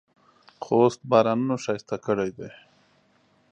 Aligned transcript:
خوست 0.63 0.99
بارانونو 1.09 1.55
ښایسته 1.63 1.95
کړی 2.05 2.29
دی. 2.37 2.49